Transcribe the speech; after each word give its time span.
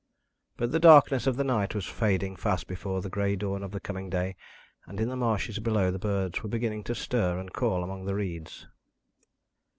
But 0.57 0.71
the 0.71 0.79
darkness 0.79 1.27
of 1.27 1.35
the 1.35 1.43
night 1.43 1.75
was 1.75 1.85
fading 1.85 2.35
fast 2.35 2.65
before 2.65 3.03
the 3.03 3.09
grey 3.11 3.35
dawn 3.35 3.61
of 3.61 3.69
the 3.69 3.79
coming 3.79 4.09
day, 4.09 4.35
and 4.87 4.99
in 4.99 5.09
the 5.09 5.15
marshes 5.15 5.59
below 5.59 5.91
the 5.91 5.99
birds 5.99 6.41
were 6.41 6.49
beginning 6.49 6.83
to 6.85 6.95
stir 6.95 7.37
and 7.37 7.53
call 7.53 7.83
among 7.83 8.05
the 8.05 8.15
reeds. 8.15 8.65